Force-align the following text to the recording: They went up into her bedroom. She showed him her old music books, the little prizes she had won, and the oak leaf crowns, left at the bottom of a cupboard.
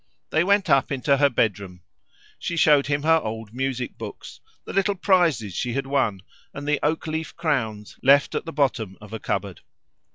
They 0.31 0.43
went 0.43 0.67
up 0.67 0.91
into 0.91 1.17
her 1.17 1.29
bedroom. 1.29 1.83
She 2.39 2.57
showed 2.57 2.87
him 2.87 3.03
her 3.03 3.19
old 3.19 3.53
music 3.53 3.99
books, 3.99 4.39
the 4.65 4.73
little 4.73 4.95
prizes 4.95 5.53
she 5.55 5.73
had 5.73 5.85
won, 5.85 6.23
and 6.55 6.67
the 6.67 6.79
oak 6.81 7.05
leaf 7.05 7.35
crowns, 7.35 7.99
left 8.01 8.33
at 8.33 8.45
the 8.45 8.51
bottom 8.51 8.97
of 8.99 9.13
a 9.13 9.19
cupboard. 9.19 9.61